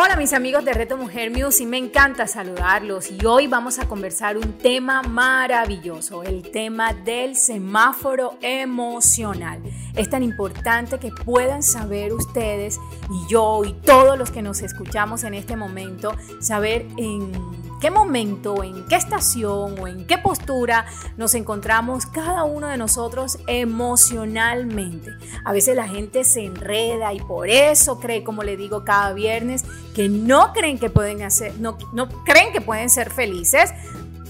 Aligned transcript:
Hola 0.00 0.14
mis 0.14 0.32
amigos 0.32 0.64
de 0.64 0.72
Reto 0.72 0.96
Mujer 0.96 1.32
Music, 1.32 1.66
me 1.66 1.76
encanta 1.76 2.28
saludarlos 2.28 3.10
y 3.10 3.26
hoy 3.26 3.48
vamos 3.48 3.80
a 3.80 3.88
conversar 3.88 4.36
un 4.36 4.56
tema 4.56 5.02
maravilloso, 5.02 6.22
el 6.22 6.52
tema 6.52 6.92
del 6.92 7.34
semáforo 7.34 8.38
emocional. 8.40 9.60
Es 9.96 10.08
tan 10.08 10.22
importante 10.22 11.00
que 11.00 11.10
puedan 11.10 11.64
saber 11.64 12.12
ustedes 12.12 12.78
y 13.10 13.28
yo 13.28 13.64
y 13.64 13.72
todos 13.72 14.16
los 14.16 14.30
que 14.30 14.40
nos 14.40 14.62
escuchamos 14.62 15.24
en 15.24 15.34
este 15.34 15.56
momento, 15.56 16.14
saber 16.40 16.86
en 16.96 17.32
qué 17.80 17.90
momento, 17.90 18.62
en 18.62 18.84
qué 18.86 18.96
estación 18.96 19.78
o 19.80 19.86
en 19.86 20.06
qué 20.06 20.18
postura 20.18 20.86
nos 21.16 21.34
encontramos 21.34 22.06
cada 22.06 22.44
uno 22.44 22.68
de 22.68 22.76
nosotros 22.76 23.38
emocionalmente. 23.46 25.10
A 25.44 25.52
veces 25.52 25.76
la 25.76 25.88
gente 25.88 26.24
se 26.24 26.44
enreda 26.44 27.12
y 27.12 27.20
por 27.20 27.48
eso 27.48 27.98
cree, 28.00 28.24
como 28.24 28.42
le 28.42 28.56
digo 28.56 28.84
cada 28.84 29.12
viernes, 29.12 29.64
que 29.94 30.08
no 30.08 30.52
creen 30.52 30.78
que 30.78 30.90
pueden 30.90 31.22
hacer, 31.22 31.58
no, 31.60 31.78
no 31.92 32.08
creen 32.24 32.52
que 32.52 32.60
pueden 32.60 32.90
ser 32.90 33.10
felices 33.10 33.72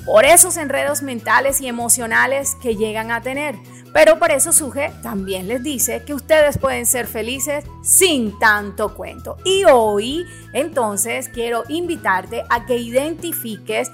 por 0.09 0.25
esos 0.25 0.57
enredos 0.57 1.03
mentales 1.03 1.61
y 1.61 1.69
emocionales 1.69 2.55
que 2.63 2.77
llegan 2.77 3.11
a 3.11 3.21
tener. 3.21 3.57
Pero 3.93 4.19
por 4.19 4.31
eso 4.31 4.55
Suje 4.55 4.91
también 5.03 5.49
les 5.49 5.63
dice 5.63 6.03
que 6.07 6.15
ustedes 6.15 6.57
pueden 6.57 6.87
ser 6.87 7.07
felices 7.07 7.67
sin 7.83 8.39
tanto 8.39 8.95
cuento. 8.95 9.37
Y 9.45 9.65
hoy 9.65 10.25
entonces 10.55 11.29
quiero 11.29 11.65
invitarte 11.69 12.43
a 12.49 12.65
que 12.65 12.79
identifiques 12.79 13.93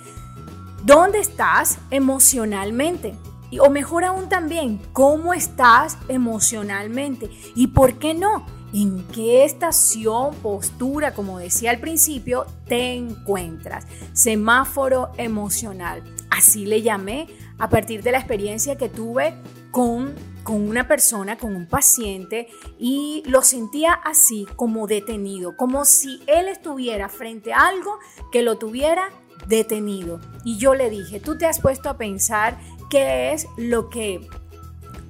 dónde 0.84 1.18
estás 1.18 1.78
emocionalmente. 1.90 3.16
O 3.60 3.68
mejor 3.68 4.04
aún 4.04 4.28
también, 4.28 4.80
cómo 4.92 5.34
estás 5.34 5.98
emocionalmente. 6.06 7.28
Y 7.56 7.68
por 7.68 7.98
qué 7.98 8.14
no, 8.14 8.46
en 8.74 9.06
qué 9.08 9.44
estación, 9.44 10.34
postura, 10.36 11.14
como 11.14 11.38
decía 11.38 11.70
al 11.70 11.78
principio, 11.78 12.44
te 12.66 12.94
encuentras. 12.94 13.86
Semáforo 14.12 15.12
emocional. 15.16 16.02
Así 16.28 16.66
le 16.66 16.82
llamé 16.82 17.28
a 17.58 17.70
partir 17.70 18.02
de 18.02 18.10
la 18.10 18.18
experiencia 18.18 18.76
que 18.76 18.88
tuve 18.88 19.34
con, 19.70 20.12
con 20.42 20.68
una 20.68 20.88
persona, 20.88 21.38
con 21.38 21.54
un 21.54 21.66
paciente, 21.66 22.48
y 22.76 23.22
lo 23.26 23.42
sentía 23.42 23.92
así 23.92 24.44
como 24.56 24.88
detenido, 24.88 25.56
como 25.56 25.84
si 25.84 26.20
él 26.26 26.48
estuviera 26.48 27.08
frente 27.08 27.52
a 27.52 27.68
algo 27.68 27.98
que 28.32 28.42
lo 28.42 28.58
tuviera 28.58 29.04
detenido. 29.46 30.18
Y 30.44 30.58
yo 30.58 30.74
le 30.74 30.90
dije, 30.90 31.20
tú 31.20 31.38
te 31.38 31.46
has 31.46 31.60
puesto 31.60 31.88
a 31.88 31.96
pensar 31.96 32.58
qué 32.90 33.32
es 33.32 33.46
lo 33.56 33.88
que 33.88 34.28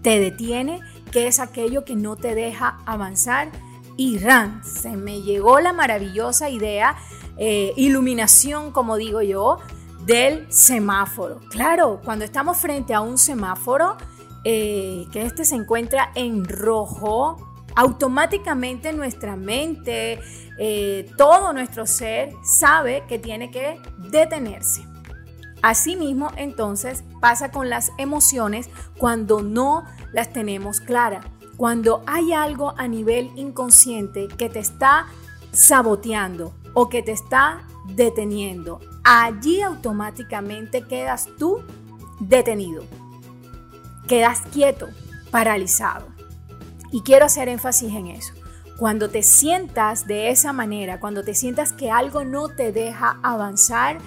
te 0.03 0.21
detiene, 0.21 0.81
qué 1.15 1.29
es 1.29 1.39
aquello 1.39 1.85
que 1.85 1.95
no 1.95 2.17
te 2.17 2.35
deja 2.35 2.79
avanzar. 2.85 3.53
Y 3.97 4.19
ran, 4.19 4.65
se 4.65 4.97
me 4.97 5.23
llegó 5.23 5.61
la 5.61 5.73
maravillosa 5.73 6.51
idea, 6.51 6.97
eh, 7.39 7.73
iluminación, 7.77 8.73
como 8.73 8.97
digo 8.97 9.23
yo, 9.23 9.59
del 10.05 10.53
semáforo. 10.53 11.39
Claro, 11.49 12.01
cuando 12.05 12.25
estamos 12.25 12.59
frente 12.59 12.93
a 12.93 13.01
un 13.01 13.17
semáforo, 13.17 13.97
eh, 14.43 15.07
que 15.13 15.23
este 15.23 15.45
se 15.45 15.55
encuentra 15.55 16.11
en 16.17 16.45
rojo, 16.45 17.55
automáticamente 17.77 18.93
nuestra 18.93 19.37
mente, 19.37 20.19
eh, 20.59 21.09
todo 21.17 21.53
nuestro 21.53 21.87
ser 21.87 22.33
sabe 22.43 23.05
que 23.09 23.21
tiene 23.21 23.53
que 23.53 23.81
detenerse. 24.11 24.94
Asimismo, 25.67 26.31
entonces 26.37 27.05
pasa 27.21 27.51
con 27.51 27.71
las 27.71 27.91
emociones 27.97 28.69
cuando 28.99 29.43
no 29.43 29.85
las 30.13 30.33
tenemos 30.33 30.81
claras, 30.81 31.25
cuando 31.57 32.03
hay 32.07 32.33
algo 32.33 32.75
a 32.77 32.87
nivel 32.87 33.31
inconsciente 33.37 34.29
que 34.29 34.51
te 34.51 34.59
está 34.59 35.07
saboteando 35.53 36.53
o 36.75 36.89
que 36.89 37.03
te 37.03 37.13
está 37.13 37.63
deteniendo. 37.87 38.81
Allí 39.05 39.63
automáticamente 39.63 40.83
quedas 40.83 41.29
tú 41.39 41.63
detenido 42.21 42.85
quedas 44.07 44.43
quieto, 44.53 44.89
paralizado. 45.31 46.07
Y 46.91 47.03
quiero 47.03 47.27
hacer 47.27 47.49
énfasis 47.49 47.93
en 47.95 48.09
eso. 48.09 48.33
Cuando 48.79 49.09
te 49.09 49.23
sientas 49.23 50.07
de 50.07 50.31
esa 50.31 50.53
manera, 50.53 51.01
cuando 51.01 51.23
te 51.23 51.35
sientas 51.35 51.73
que 51.73 51.91
algo 51.91 52.25
no 52.25 52.49
te 52.49 52.73
deja 52.73 53.19
avanzar, 53.23 53.99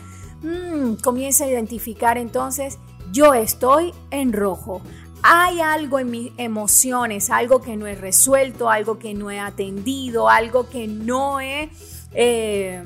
mmm, 0.41 0.95
comienza 1.03 1.45
a 1.45 1.47
identificar 1.47 2.17
entonces, 2.17 2.79
yo 3.11 3.33
estoy 3.33 3.93
en 4.11 4.33
rojo. 4.33 4.81
Hay 5.23 5.59
algo 5.59 5.99
en 5.99 6.11
mis 6.11 6.31
emociones, 6.37 7.29
algo 7.29 7.61
que 7.61 7.75
no 7.75 7.87
he 7.87 7.95
resuelto, 7.95 8.69
algo 8.69 8.99
que 8.99 9.13
no 9.13 9.31
he 9.31 9.39
atendido, 9.39 10.29
algo 10.29 10.69
que 10.69 10.87
no 10.87 11.41
he 11.41 11.69
eh, 12.13 12.83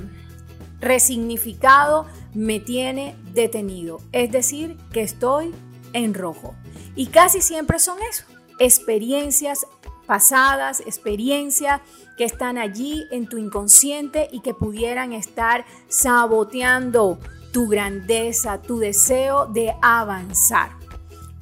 resignificado, 0.79 2.05
me 2.33 2.59
tiene 2.59 3.15
detenido. 3.33 3.99
Es 4.11 4.31
decir, 4.31 4.77
que 4.91 5.01
estoy 5.01 5.53
en 5.93 6.13
rojo. 6.13 6.55
Y 6.95 7.07
casi 7.07 7.41
siempre 7.41 7.79
son 7.79 7.97
eso, 8.09 8.23
experiencias 8.59 9.65
pasadas, 10.05 10.81
experiencias 10.81 11.81
que 12.17 12.25
están 12.25 12.57
allí 12.57 13.07
en 13.11 13.27
tu 13.27 13.37
inconsciente 13.37 14.27
y 14.31 14.41
que 14.41 14.53
pudieran 14.53 15.13
estar 15.13 15.65
saboteando 15.87 17.17
tu 17.51 17.67
grandeza, 17.67 18.61
tu 18.61 18.79
deseo 18.79 19.45
de 19.45 19.75
avanzar. 19.81 20.71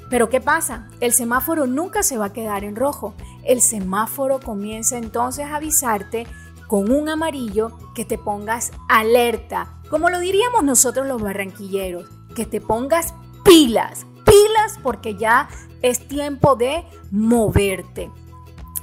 Pero 0.10 0.30
¿qué 0.30 0.42
pasa? 0.42 0.88
El 1.00 1.14
semáforo 1.14 1.68
nunca 1.68 2.02
se 2.02 2.18
va 2.18 2.26
a 2.26 2.34
quedar 2.34 2.64
en 2.64 2.76
rojo. 2.76 3.14
El 3.44 3.62
semáforo 3.62 4.40
comienza 4.40 4.98
entonces 4.98 5.46
a 5.46 5.58
avisarte 5.58 6.26
con 6.68 6.92
un 6.92 7.10
amarillo 7.10 7.72
que 7.96 8.06
te 8.06 8.18
pongas 8.18 8.72
alerta, 8.88 9.80
como 9.90 10.10
lo 10.10 10.20
diríamos 10.20 10.64
nosotros 10.64 11.08
los 11.08 11.22
barranquilleros, 11.22 12.08
que 12.36 12.46
te 12.46 12.62
pongas 12.62 13.14
pilas, 13.44 14.06
pilas 14.24 14.80
porque 14.84 15.16
ya 15.16 15.50
es 15.82 16.08
tiempo 16.08 16.56
de 16.56 16.86
moverte. 17.10 18.12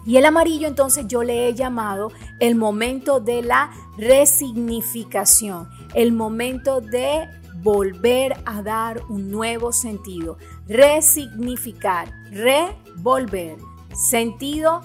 Y 0.05 0.17
el 0.17 0.27
amarillo 0.27 0.69
entonces 0.69 1.07
yo 1.09 1.23
le 1.23 1.49
he 1.49 1.55
llamado 1.55 2.13
el 2.39 2.55
momento 2.55 3.21
de 3.21 3.43
la 3.43 3.71
resignificación, 3.97 5.69
el 5.95 6.13
momento 6.13 6.81
de 6.81 7.29
volver 7.63 8.37
a 8.45 8.63
dar 8.63 9.03
un 9.09 9.31
nuevo 9.31 9.73
sentido, 9.73 10.39
resignificar, 10.69 12.13
revolver, 12.31 13.57
sentido, 13.93 14.83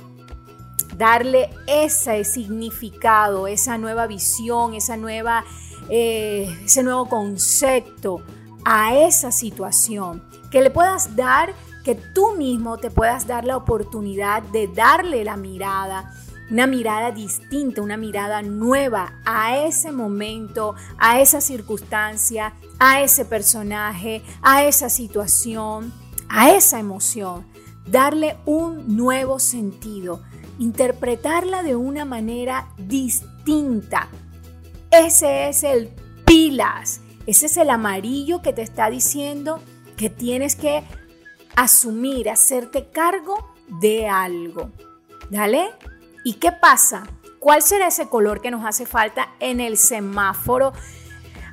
darle 0.97 1.49
ese 1.67 2.23
significado, 2.23 3.47
esa 3.47 3.77
nueva 3.77 4.07
visión, 4.07 4.73
esa 4.73 4.97
nueva, 4.97 5.43
eh, 5.89 6.47
ese 6.65 6.83
nuevo 6.83 7.07
concepto 7.07 8.23
a 8.65 8.95
esa 8.95 9.31
situación. 9.31 10.23
Que 10.49 10.61
le 10.61 10.69
puedas 10.69 11.15
dar, 11.15 11.53
que 11.83 11.95
tú 11.95 12.33
mismo 12.37 12.77
te 12.77 12.91
puedas 12.91 13.27
dar 13.27 13.45
la 13.45 13.57
oportunidad 13.57 14.43
de 14.43 14.67
darle 14.67 15.23
la 15.23 15.37
mirada, 15.37 16.13
una 16.51 16.67
mirada 16.67 17.11
distinta, 17.11 17.81
una 17.81 17.95
mirada 17.95 18.41
nueva 18.41 19.13
a 19.25 19.57
ese 19.57 19.91
momento, 19.91 20.75
a 20.97 21.21
esa 21.21 21.39
circunstancia, 21.39 22.53
a 22.77 23.01
ese 23.01 23.23
personaje, 23.23 24.21
a 24.41 24.65
esa 24.65 24.89
situación, 24.89 25.93
a 26.27 26.51
esa 26.51 26.77
emoción. 26.77 27.45
Darle 27.87 28.37
un 28.45 28.97
nuevo 28.97 29.39
sentido, 29.39 30.21
interpretarla 30.59 31.63
de 31.63 31.77
una 31.77 32.03
manera 32.03 32.67
distinta. 32.77 34.09
Ese 34.91 35.47
es 35.47 35.63
el 35.63 35.89
pilas, 36.25 36.99
ese 37.25 37.45
es 37.45 37.55
el 37.55 37.69
amarillo 37.69 38.41
que 38.41 38.51
te 38.51 38.61
está 38.61 38.89
diciendo 38.89 39.61
que 39.95 40.09
tienes 40.09 40.57
que 40.57 40.83
asumir, 41.55 42.29
hacerte 42.29 42.89
cargo 42.89 43.53
de 43.79 44.09
algo. 44.09 44.69
¿Dale? 45.29 45.69
¿Y 46.23 46.33
qué 46.33 46.51
pasa? 46.51 47.03
¿Cuál 47.39 47.61
será 47.61 47.87
ese 47.87 48.07
color 48.07 48.41
que 48.41 48.51
nos 48.51 48.63
hace 48.65 48.85
falta 48.85 49.29
en 49.39 49.59
el 49.59 49.77
semáforo 49.77 50.73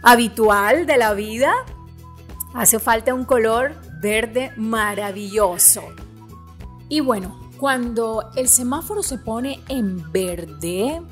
habitual 0.02 0.84
de 0.84 0.98
la 0.98 1.14
vida? 1.14 1.52
Hace 2.54 2.78
falta 2.78 3.14
un 3.14 3.24
color 3.24 3.74
verde 4.00 4.52
maravilloso. 4.56 5.82
Y 6.88 7.00
bueno, 7.00 7.38
cuando 7.58 8.30
el 8.36 8.48
semáforo 8.48 9.02
se 9.02 9.18
pone 9.18 9.60
en 9.68 10.12
verde, 10.12 11.02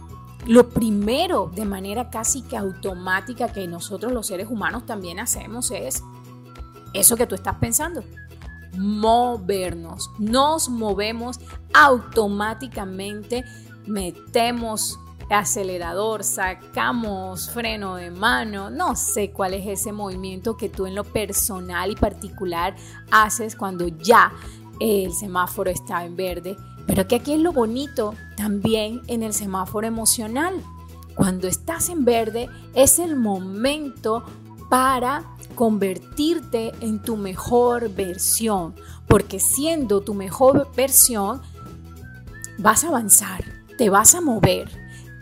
lo 0.47 0.69
primero 0.69 1.51
de 1.55 1.65
manera 1.65 2.11
casi 2.11 2.43
que 2.43 2.57
automática 2.57 3.53
que 3.53 3.67
nosotros 3.67 4.13
los 4.13 4.27
seres 4.27 4.49
humanos 4.49 4.87
también 4.87 5.19
hacemos 5.19 5.71
es 5.71 6.03
eso 6.93 7.17
que 7.17 7.27
tú 7.27 7.35
estás 7.35 7.57
pensando. 7.57 8.03
Movernos. 8.79 10.11
Nos 10.19 10.69
movemos 10.69 11.39
automáticamente, 11.73 13.45
metemos 13.87 14.99
acelerador, 15.31 16.23
sacamos 16.23 17.51
freno 17.51 17.97
de 17.97 18.11
mano, 18.11 18.71
no 18.71 18.95
sé 18.95 19.31
cuál 19.31 19.55
es 19.55 19.67
ese 19.67 19.93
movimiento 19.93 20.57
que 20.57 20.69
tú 20.69 20.87
en 20.87 20.95
lo 20.95 21.05
personal 21.05 21.91
y 21.91 21.97
particular 21.97 22.77
haces 23.11 23.57
cuando 23.57 23.89
ya 23.89 24.33
el 24.79 25.13
semáforo 25.13 25.71
está 25.71 26.05
en 26.05 26.17
verde, 26.17 26.57
pero 26.87 27.09
que 27.09 27.17
aquí 27.17 27.33
es 27.33 27.41
lo 27.41 27.53
bonito 27.53 28.15
también 28.37 29.03
en 29.09 29.23
el 29.23 29.33
semáforo 29.33 29.87
emocional. 29.87 30.55
Cuando 31.17 31.49
estás 31.49 31.89
en 31.89 32.05
verde 32.05 32.49
es 32.75 32.99
el 32.99 33.17
momento 33.17 34.23
para 34.69 35.36
convertirte 35.57 36.73
en 36.81 37.03
tu 37.03 37.17
mejor 37.17 37.91
versión, 37.91 38.77
porque 39.09 39.41
siendo 39.41 40.03
tu 40.03 40.15
mejor 40.15 40.71
versión 40.77 41.43
vas 42.59 42.85
a 42.85 42.89
avanzar, 42.89 43.45
te 43.77 43.91
vas 43.91 44.15
a 44.15 44.21
mover. 44.21 44.71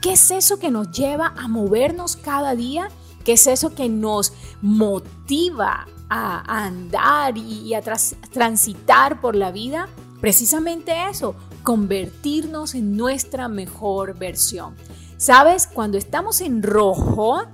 ¿Qué 0.02 0.12
es 0.12 0.31
eso 0.31 0.58
que 0.58 0.70
nos 0.70 0.90
lleva 0.90 1.32
a 1.38 1.48
movernos 1.48 2.16
cada 2.16 2.54
día? 2.54 2.90
¿Qué 3.25 3.32
es 3.32 3.46
eso 3.46 3.75
que 3.75 3.88
nos 3.88 4.34
motiva 4.60 5.86
a, 6.10 6.66
andar 6.66 7.38
y, 7.38 7.72
a 7.72 7.81
transitar 7.81 9.22
por 9.22 9.34
la 9.34 9.50
vida? 9.50 9.88
Precisamente 10.20 10.92
eso, 11.08 11.34
convertirnos 11.62 12.75
en 12.75 12.96
nuestra 12.96 13.48
mejor 13.48 14.19
versión. 14.19 14.75
¿Sabes? 15.16 15.66
Cuando 15.66 15.96
estamos 15.96 16.42
en 16.42 16.62
rojo, 16.62 17.44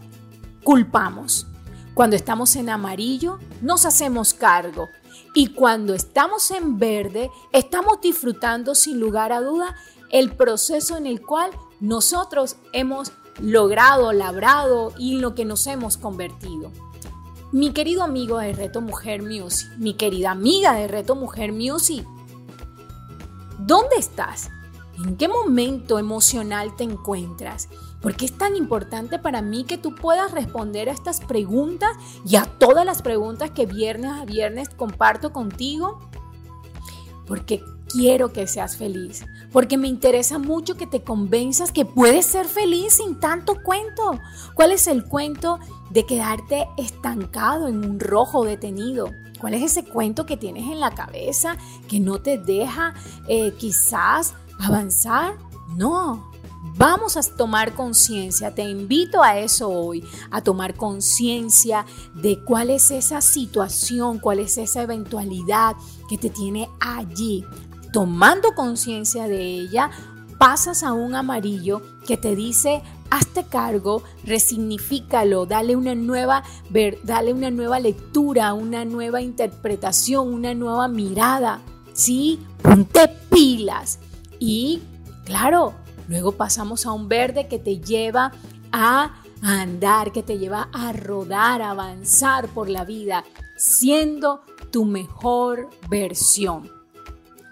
culpamos. 0.64 1.46
Cuando 2.00 2.16
estamos 2.16 2.56
en 2.56 2.70
amarillo, 2.70 3.38
nos 3.60 3.84
hacemos 3.84 4.32
cargo. 4.32 4.88
Y 5.34 5.48
cuando 5.48 5.92
estamos 5.92 6.50
en 6.50 6.78
verde, 6.78 7.30
estamos 7.52 8.00
disfrutando 8.00 8.74
sin 8.74 8.98
lugar 8.98 9.34
a 9.34 9.42
duda 9.42 9.76
el 10.10 10.32
proceso 10.32 10.96
en 10.96 11.04
el 11.04 11.20
cual 11.20 11.50
nosotros 11.78 12.56
hemos 12.72 13.12
logrado, 13.38 14.14
labrado 14.14 14.94
y 14.96 15.16
en 15.16 15.20
lo 15.20 15.34
que 15.34 15.44
nos 15.44 15.66
hemos 15.66 15.98
convertido. 15.98 16.72
Mi 17.52 17.74
querido 17.74 18.02
amigo 18.02 18.38
de 18.38 18.54
Reto 18.54 18.80
Mujer 18.80 19.20
Music, 19.20 19.68
mi 19.76 19.92
querida 19.92 20.30
amiga 20.30 20.72
de 20.72 20.88
Reto 20.88 21.16
Mujer 21.16 21.52
Music, 21.52 22.06
¿dónde 23.58 23.96
estás? 23.98 24.48
¿En 25.04 25.18
qué 25.18 25.28
momento 25.28 25.98
emocional 25.98 26.74
te 26.76 26.84
encuentras? 26.84 27.68
Porque 28.00 28.24
es 28.24 28.36
tan 28.36 28.56
importante 28.56 29.18
para 29.18 29.42
mí 29.42 29.64
que 29.64 29.78
tú 29.78 29.94
puedas 29.94 30.32
responder 30.32 30.88
a 30.88 30.92
estas 30.92 31.20
preguntas 31.20 31.90
y 32.26 32.36
a 32.36 32.44
todas 32.44 32.86
las 32.86 33.02
preguntas 33.02 33.50
que 33.50 33.66
viernes 33.66 34.12
a 34.12 34.24
viernes 34.24 34.68
comparto 34.70 35.32
contigo. 35.32 35.98
Porque 37.26 37.62
quiero 37.90 38.32
que 38.32 38.46
seas 38.46 38.76
feliz. 38.76 39.24
Porque 39.52 39.76
me 39.76 39.88
interesa 39.88 40.38
mucho 40.38 40.76
que 40.76 40.86
te 40.86 41.02
convenzas 41.02 41.72
que 41.72 41.84
puedes 41.84 42.26
ser 42.26 42.46
feliz 42.46 42.94
sin 42.94 43.18
tanto 43.20 43.62
cuento. 43.62 44.18
¿Cuál 44.54 44.72
es 44.72 44.86
el 44.86 45.04
cuento 45.04 45.58
de 45.90 46.06
quedarte 46.06 46.68
estancado 46.76 47.68
en 47.68 47.84
un 47.84 48.00
rojo 48.00 48.44
detenido? 48.44 49.10
¿Cuál 49.40 49.54
es 49.54 49.62
ese 49.62 49.84
cuento 49.84 50.26
que 50.26 50.36
tienes 50.36 50.70
en 50.70 50.80
la 50.80 50.92
cabeza 50.92 51.56
que 51.88 51.98
no 51.98 52.20
te 52.20 52.38
deja 52.38 52.94
eh, 53.28 53.54
quizás 53.58 54.34
avanzar? 54.58 55.36
No, 55.76 56.30
Vamos 56.62 57.16
a 57.16 57.22
tomar 57.22 57.74
conciencia, 57.74 58.54
te 58.54 58.62
invito 58.62 59.22
a 59.22 59.38
eso 59.38 59.70
hoy, 59.70 60.04
a 60.30 60.42
tomar 60.42 60.74
conciencia 60.74 61.86
de 62.14 62.38
cuál 62.44 62.68
es 62.68 62.90
esa 62.90 63.22
situación, 63.22 64.18
cuál 64.18 64.40
es 64.40 64.58
esa 64.58 64.82
eventualidad 64.82 65.74
que 66.08 66.18
te 66.18 66.28
tiene 66.28 66.68
allí. 66.78 67.46
Tomando 67.94 68.54
conciencia 68.54 69.26
de 69.26 69.42
ella, 69.42 69.90
pasas 70.38 70.82
a 70.82 70.92
un 70.92 71.14
amarillo 71.14 71.80
que 72.06 72.18
te 72.18 72.36
dice, 72.36 72.82
hazte 73.10 73.44
cargo, 73.44 74.02
resignifícalo, 74.24 75.46
dale 75.46 75.76
una 75.76 75.94
nueva, 75.94 76.44
dale 77.04 77.32
una 77.32 77.50
nueva 77.50 77.80
lectura, 77.80 78.52
una 78.52 78.84
nueva 78.84 79.22
interpretación, 79.22 80.32
una 80.32 80.54
nueva 80.54 80.88
mirada, 80.88 81.60
¿sí? 81.94 82.38
Ponte 82.62 83.08
pilas 83.30 83.98
y, 84.38 84.82
claro, 85.24 85.74
Luego 86.10 86.32
pasamos 86.32 86.86
a 86.86 86.92
un 86.92 87.08
verde 87.08 87.46
que 87.46 87.60
te 87.60 87.78
lleva 87.78 88.32
a 88.72 89.14
andar, 89.42 90.10
que 90.10 90.24
te 90.24 90.38
lleva 90.38 90.68
a 90.72 90.92
rodar, 90.92 91.62
a 91.62 91.70
avanzar 91.70 92.48
por 92.48 92.68
la 92.68 92.84
vida, 92.84 93.24
siendo 93.56 94.42
tu 94.72 94.84
mejor 94.84 95.70
versión. 95.88 96.68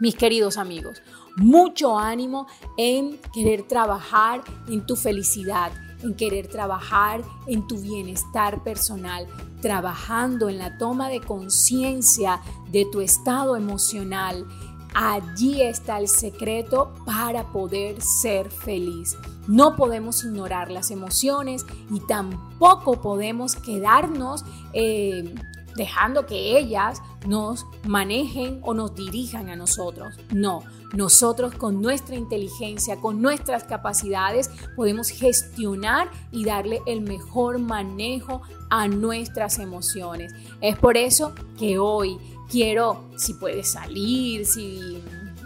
Mis 0.01 0.17
queridos 0.17 0.57
amigos, 0.57 1.01
mucho 1.37 2.01
ánimo 2.01 2.49
en 2.77 3.21
querer 3.33 3.63
trabajar 3.63 4.43
en 4.67 4.85
tu 4.85 4.97
felicidad, 4.97 5.71
en 6.03 6.15
querer 6.15 6.49
trabajar 6.49 7.23
en 7.47 7.65
tu 7.69 7.81
bienestar 7.81 8.65
personal, 8.65 9.29
trabajando 9.63 10.49
en 10.49 10.59
la 10.59 10.77
toma 10.79 11.09
de 11.09 11.21
conciencia 11.21 12.41
de 12.73 12.89
tu 12.91 13.03
estado 13.03 13.55
emocional 13.55 14.49
Allí 15.01 15.63
está 15.63 16.01
el 16.01 16.09
secreto 16.09 16.93
para 17.07 17.53
poder 17.53 18.03
ser 18.03 18.51
feliz. 18.51 19.17
No 19.47 19.77
podemos 19.77 20.25
ignorar 20.25 20.73
las 20.73 20.91
emociones 20.91 21.65
y 21.89 22.01
tampoco 22.01 23.01
podemos 23.01 23.55
quedarnos 23.55 24.45
eh, 24.73 25.33
dejando 25.77 26.27
que 26.27 26.59
ellas 26.59 27.01
nos 27.29 27.65
manejen 27.87 28.59
o 28.65 28.75
nos 28.75 28.93
dirijan 28.97 29.51
a 29.51 29.55
nosotros. 29.55 30.17
No, 30.35 30.65
nosotros 30.95 31.55
con 31.55 31.83
nuestra 31.83 32.17
inteligencia, 32.17 32.97
con 32.97 33.21
nuestras 33.21 33.65
capacidades, 33.65 34.51
podemos 34.75 35.11
gestionar 35.11 36.11
y 36.33 36.45
darle 36.45 36.81
el 36.87 37.03
mejor 37.03 37.59
manejo 37.59 38.43
a 38.71 38.89
nuestras 38.89 39.59
emociones. 39.59 40.33
Es 40.61 40.79
por 40.79 40.97
eso 40.97 41.35
que 41.59 41.79
hoy 41.79 42.19
quiero, 42.51 43.11
si 43.17 43.35
puede 43.35 43.65
salir, 43.65 44.47
si 44.47 45.03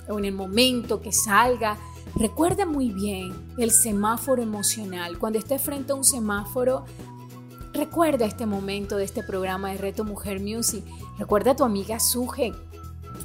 en 0.09 0.25
el 0.25 0.35
momento 0.35 1.00
que 1.00 1.12
salga, 1.12 1.77
recuerda 2.15 2.65
muy 2.65 2.91
bien 2.91 3.33
el 3.59 3.73
semáforo 3.73 4.43
emocional. 4.43 5.19
Cuando 5.19 5.39
estés 5.39 5.61
frente 5.61 5.93
a 5.93 5.97
un 5.97 6.05
semáforo, 6.05 6.85
recuerda 7.73 8.27
este 8.27 8.46
momento 8.46 8.96
de 8.96 9.05
este 9.05 9.25
programa 9.25 9.70
de 9.70 9.79
Reto 9.79 10.05
Mujer 10.05 10.41
Music. 10.41 10.84
Recuerda 11.19 11.53
a 11.53 11.56
tu 11.56 11.65
amiga 11.65 11.99
Suje. 11.99 12.53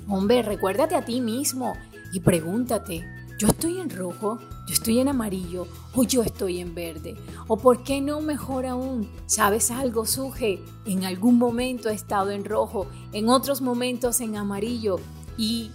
Hombre, 0.07 0.41
recuérdate 0.41 0.95
a 0.95 1.05
ti 1.05 1.21
mismo 1.21 1.75
y 2.13 2.19
pregúntate, 2.19 3.05
yo 3.37 3.47
estoy 3.47 3.79
en 3.79 3.91
rojo, 3.91 4.39
yo 4.67 4.73
estoy 4.73 4.99
en 4.99 5.09
amarillo 5.09 5.67
o 5.93 6.03
yo 6.03 6.23
estoy 6.23 6.59
en 6.59 6.73
verde. 6.73 7.15
O 7.47 7.57
por 7.57 7.83
qué 7.83 8.01
no 8.01 8.19
mejor 8.19 8.65
aún, 8.65 9.09
¿sabes 9.27 9.69
algo, 9.69 10.07
Suje? 10.07 10.59
En 10.85 11.05
algún 11.05 11.37
momento 11.37 11.89
he 11.89 11.93
estado 11.93 12.31
en 12.31 12.45
rojo, 12.45 12.87
en 13.13 13.29
otros 13.29 13.61
momentos 13.61 14.21
en 14.21 14.37
amarillo 14.37 14.99
y 15.37 15.69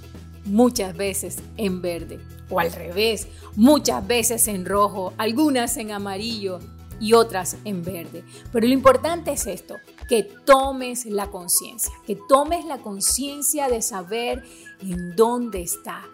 muchas 0.44 0.96
veces 0.96 1.38
en 1.56 1.82
verde. 1.82 2.18
O 2.50 2.58
al 2.58 2.72
revés, 2.72 3.28
muchas 3.54 4.04
veces 4.06 4.48
en 4.48 4.66
rojo, 4.66 5.12
algunas 5.16 5.76
en 5.76 5.92
amarillo 5.92 6.58
y 7.02 7.14
otras 7.14 7.56
en 7.64 7.82
verde. 7.82 8.24
Pero 8.52 8.66
lo 8.66 8.72
importante 8.72 9.32
es 9.32 9.46
esto, 9.46 9.74
que 10.08 10.22
tomes 10.22 11.04
la 11.04 11.30
conciencia, 11.30 11.92
que 12.06 12.16
tomes 12.28 12.64
la 12.64 12.78
conciencia 12.78 13.68
de 13.68 13.82
saber 13.82 14.44
en 14.80 15.16
dónde 15.16 15.62
está 15.62 16.04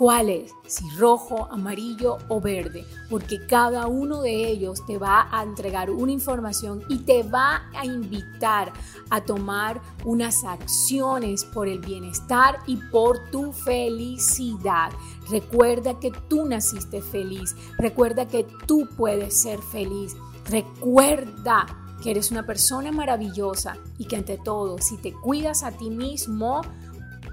cuál 0.00 0.30
es, 0.30 0.54
si 0.66 0.88
rojo, 0.96 1.46
amarillo 1.50 2.16
o 2.28 2.40
verde, 2.40 2.86
porque 3.10 3.44
cada 3.46 3.86
uno 3.86 4.22
de 4.22 4.48
ellos 4.48 4.82
te 4.86 4.96
va 4.96 5.28
a 5.30 5.42
entregar 5.42 5.90
una 5.90 6.10
información 6.10 6.82
y 6.88 7.00
te 7.00 7.22
va 7.22 7.68
a 7.78 7.84
invitar 7.84 8.72
a 9.10 9.20
tomar 9.20 9.82
unas 10.06 10.42
acciones 10.44 11.44
por 11.44 11.68
el 11.68 11.80
bienestar 11.80 12.60
y 12.66 12.76
por 12.76 13.30
tu 13.30 13.52
felicidad. 13.52 14.90
Recuerda 15.28 16.00
que 16.00 16.10
tú 16.28 16.46
naciste 16.46 17.02
feliz, 17.02 17.54
recuerda 17.76 18.26
que 18.26 18.46
tú 18.66 18.88
puedes 18.96 19.38
ser 19.38 19.60
feliz, 19.60 20.16
recuerda 20.50 21.66
que 22.02 22.10
eres 22.10 22.30
una 22.30 22.46
persona 22.46 22.92
maravillosa 22.92 23.76
y 23.98 24.06
que 24.06 24.16
ante 24.16 24.38
todo, 24.38 24.78
si 24.78 24.96
te 24.96 25.12
cuidas 25.12 25.62
a 25.62 25.72
ti 25.72 25.90
mismo, 25.90 26.62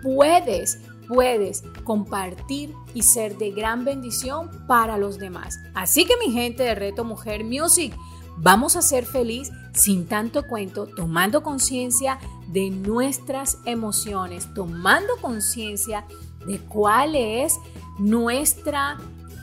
puedes 0.04 0.80
puedes 1.08 1.64
compartir 1.84 2.74
y 2.94 3.04
ser 3.04 3.38
de 3.38 3.52
gran 3.52 3.86
bendición 3.86 4.50
para 4.68 4.98
los 4.98 5.18
demás. 5.18 5.60
Así 5.74 6.06
que 6.06 6.18
mi 6.18 6.32
gente 6.32 6.64
de 6.64 6.76
Reto 6.76 7.04
Mujer 7.04 7.44
Music, 7.44 7.96
vamos 8.38 8.76
a 8.76 8.82
ser 8.82 9.06
feliz 9.06 9.50
sin 9.74 10.06
tanto 10.08 10.46
cuento, 10.48 10.88
tomando 10.88 11.44
conciencia 11.44 12.20
de 12.48 12.70
nuestras 12.70 13.58
emociones, 13.66 14.54
tomando 14.54 15.14
conciencia 15.22 16.06
de 16.46 16.60
cuál 16.60 17.16
es 17.16 17.54
nuestra 18.00 18.98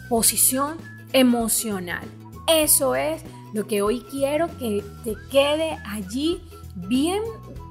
posición 0.09 0.77
emocional. 1.13 2.05
Eso 2.47 2.95
es 2.95 3.23
lo 3.55 3.67
que 3.69 3.83
hoy 3.83 4.01
quiero 4.11 4.49
que 4.59 4.85
te 5.05 5.17
quede 5.31 5.79
allí 5.87 6.43
bien 6.75 7.23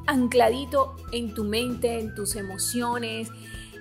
ancladito 0.08 0.96
en 1.12 1.34
tu 1.34 1.44
mente, 1.44 2.00
en 2.00 2.16
tus 2.16 2.38
emociones, 2.38 3.28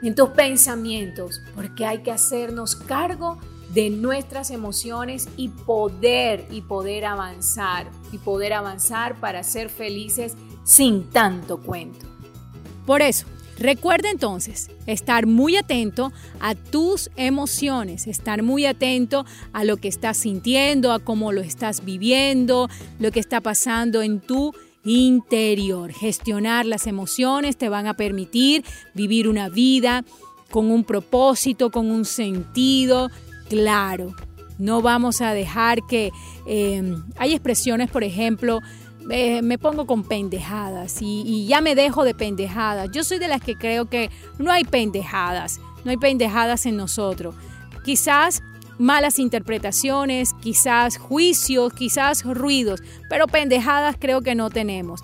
en 0.03 0.15
tus 0.17 0.31
pensamientos, 0.31 1.41
porque 1.55 1.87
hay 1.87 2.03
que 2.03 2.11
hacernos 2.11 2.75
cargo 2.75 3.39
de 3.73 3.89
nuestras 3.89 4.51
emociones 4.51 5.29
y 5.37 5.49
poder 5.49 6.47
y 6.51 6.63
poder 6.63 7.05
avanzar 7.05 7.89
y 8.11 8.19
poder 8.19 8.53
avanzar 8.53 9.15
para 9.21 9.45
ser 9.45 9.71
felices 9.71 10.35
sin 10.65 11.09
tanto 11.09 11.59
cuento. 11.59 12.07
Por 12.85 13.01
eso, 13.01 13.27
recuerda 13.63 14.11
entonces 14.11 14.71
estar 14.87 15.27
muy 15.27 15.57
atento 15.57 16.13
a 16.41 16.55
tus 16.55 17.11
emociones, 17.17 18.07
estar 18.07 18.43
muy 18.43 18.67
atento 18.67 19.25
a 19.53 19.65
lo 19.65 19.77
que 19.77 19.89
estás 19.89 20.19
sintiendo, 20.19 20.93
a 20.93 20.99
cómo 20.99 21.33
lo 21.33 21.41
estás 21.41 21.85
viviendo, 21.85 22.69
lo 22.99 23.11
que 23.11 23.21
está 23.21 23.41
pasando 23.41 24.03
en 24.03 24.21
tu 24.21 24.53
interior. 24.85 25.93
Gestionar 25.93 26.67
las 26.67 26.87
emociones 26.87 27.57
te 27.57 27.69
van 27.69 27.87
a 27.87 27.95
permitir 27.95 28.65
vivir 28.95 29.29
una 29.29 29.49
vida 29.49 30.05
con 30.51 30.71
un 30.71 30.85
propósito, 30.85 31.71
con 31.71 31.91
un 31.91 32.05
sentido 32.05 33.11
claro. 33.49 34.15
No 34.59 34.83
vamos 34.83 35.21
a 35.21 35.33
dejar 35.33 35.81
que 35.89 36.11
em, 36.47 37.03
hay 37.17 37.33
expresiones, 37.33 37.91
por 37.91 38.05
ejemplo, 38.05 38.61
eh, 39.11 39.43
me 39.43 39.59
pongo 39.59 39.87
con 39.87 40.05
pendejadas 40.05 41.03
y, 41.03 41.23
y, 41.27 41.47
ya 41.47 41.61
me 41.61 41.75
dejo 41.75 42.05
de 42.05 42.15
pendejadas. 42.15 42.91
Yo 42.93 43.05
soy 43.05 43.19
de 43.19 43.29
las 43.29 43.41
que 43.41 43.57
creo 43.57 43.87
que 43.87 44.11
no 44.39 44.51
hay 44.51 44.65
pendejadas, 44.65 45.61
no 45.85 45.91
hay 45.91 45.97
pendejadas 45.97 46.67
en 46.67 46.77
nosotros. 46.77 47.35
Quizás 47.85 48.43
malas 48.79 49.19
interpretaciones, 49.19 50.35
quizás 50.35 50.99
juicios, 50.99 51.73
quizás 51.73 52.25
ruidos, 52.25 52.83
pero 53.09 53.27
pendejadas 53.27 53.97
creo 53.99 54.23
que 54.23 54.35
no 54.35 54.51
tenemos. 54.51 55.03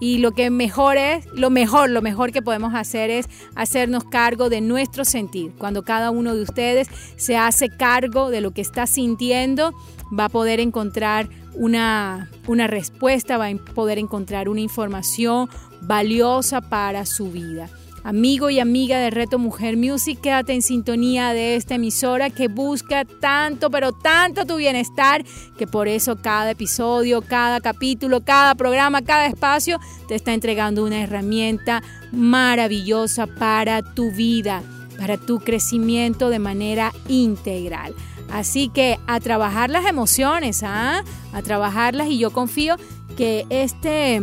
Y 0.00 0.16
lo 0.18 0.32
que 0.32 0.48
mejor 0.48 0.96
es, 0.96 1.26
lo 1.34 1.50
mejor, 1.50 1.90
lo 1.90 2.00
mejor 2.00 2.32
que 2.32 2.40
podemos 2.40 2.74
hacer 2.74 3.10
es 3.10 3.26
hacernos 3.54 4.04
cargo 4.04 4.48
de 4.48 4.62
nuestro 4.62 5.04
sentir. 5.04 5.52
Cuando 5.58 5.82
cada 5.82 6.10
uno 6.10 6.34
de 6.34 6.42
ustedes 6.42 6.88
se 7.16 7.36
hace 7.36 7.68
cargo 7.68 8.30
de 8.30 8.40
lo 8.40 8.52
que 8.52 8.62
está 8.62 8.86
sintiendo, 8.86 9.74
va 10.18 10.24
a 10.24 10.28
poder 10.30 10.58
encontrar 10.58 11.28
una, 11.60 12.30
una 12.46 12.66
respuesta, 12.68 13.36
va 13.36 13.48
a 13.48 13.54
poder 13.74 13.98
encontrar 13.98 14.48
una 14.48 14.62
información 14.62 15.50
valiosa 15.82 16.62
para 16.62 17.04
su 17.04 17.30
vida. 17.30 17.68
Amigo 18.02 18.48
y 18.48 18.60
amiga 18.60 18.98
de 18.98 19.10
Reto 19.10 19.38
Mujer 19.38 19.76
Music, 19.76 20.18
quédate 20.22 20.54
en 20.54 20.62
sintonía 20.62 21.34
de 21.34 21.56
esta 21.56 21.74
emisora 21.74 22.30
que 22.30 22.48
busca 22.48 23.04
tanto, 23.04 23.70
pero 23.70 23.92
tanto 23.92 24.46
tu 24.46 24.56
bienestar, 24.56 25.22
que 25.58 25.66
por 25.66 25.86
eso 25.86 26.16
cada 26.16 26.52
episodio, 26.52 27.20
cada 27.20 27.60
capítulo, 27.60 28.22
cada 28.22 28.54
programa, 28.54 29.02
cada 29.02 29.26
espacio 29.26 29.78
te 30.08 30.14
está 30.14 30.32
entregando 30.32 30.82
una 30.82 31.02
herramienta 31.02 31.82
maravillosa 32.10 33.26
para 33.26 33.82
tu 33.82 34.10
vida, 34.12 34.62
para 34.98 35.18
tu 35.18 35.40
crecimiento 35.40 36.30
de 36.30 36.38
manera 36.38 36.94
integral. 37.06 37.94
Así 38.32 38.68
que 38.68 38.98
a 39.06 39.20
trabajar 39.20 39.70
las 39.70 39.86
emociones, 39.86 40.62
¿ah? 40.62 41.02
a 41.32 41.42
trabajarlas 41.42 42.08
y 42.08 42.18
yo 42.18 42.30
confío 42.30 42.76
que 43.16 43.44
este, 43.50 44.20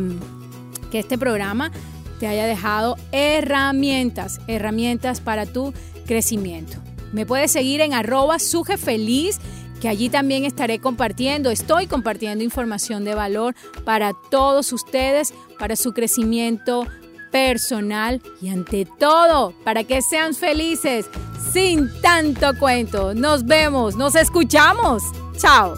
que 0.91 0.99
este 0.99 1.17
programa 1.17 1.71
te 2.19 2.27
haya 2.27 2.45
dejado 2.45 2.95
herramientas, 3.11 4.39
herramientas 4.47 5.21
para 5.21 5.45
tu 5.45 5.73
crecimiento. 6.05 6.77
Me 7.13 7.25
puedes 7.25 7.51
seguir 7.51 7.81
en 7.81 7.93
arroba 7.93 8.39
sujefeliz, 8.39 9.39
que 9.81 9.87
allí 9.87 10.09
también 10.09 10.43
estaré 10.43 10.79
compartiendo, 10.79 11.51
estoy 11.51 11.85
compartiendo 11.87 12.43
información 12.43 13.05
de 13.05 13.13
valor 13.13 13.55
para 13.85 14.13
todos 14.31 14.73
ustedes, 14.73 15.33
para 15.59 15.75
su 15.75 15.93
crecimiento 15.93 16.87
personal 17.31 18.21
y 18.41 18.49
ante 18.49 18.87
todo, 18.97 19.53
para 19.63 19.83
que 19.83 20.01
sean 20.01 20.33
felices 20.33 21.07
sin 21.51 21.89
tanto 22.01 22.57
cuento. 22.59 23.13
Nos 23.13 23.45
vemos, 23.45 23.95
nos 23.95 24.15
escuchamos. 24.15 25.03
Chao. 25.37 25.75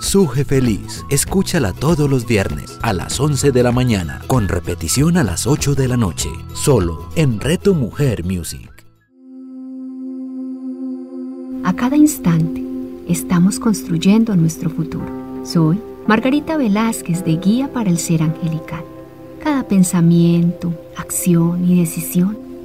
Suje 0.00 0.44
Feliz. 0.44 1.04
Escúchala 1.10 1.72
todos 1.72 2.10
los 2.10 2.26
viernes 2.26 2.78
a 2.82 2.92
las 2.92 3.20
11 3.20 3.52
de 3.52 3.62
la 3.62 3.70
mañana, 3.70 4.20
con 4.26 4.48
repetición 4.48 5.16
a 5.16 5.22
las 5.22 5.46
8 5.46 5.74
de 5.74 5.88
la 5.88 5.96
noche, 5.96 6.30
solo 6.54 7.10
en 7.14 7.38
Reto 7.38 7.74
Mujer 7.74 8.24
Music. 8.24 8.68
A 11.62 11.74
cada 11.74 11.96
instante 11.96 12.64
estamos 13.06 13.60
construyendo 13.60 14.34
nuestro 14.34 14.70
futuro. 14.70 15.06
Soy 15.44 15.80
Margarita 16.06 16.56
Velázquez 16.56 17.24
de 17.24 17.36
Guía 17.36 17.72
para 17.72 17.90
el 17.90 17.98
Ser 17.98 18.22
Angelical. 18.22 18.82
Cada 19.44 19.68
pensamiento, 19.68 20.74
acción 20.96 21.70
y 21.70 21.78
decisión 21.78 22.49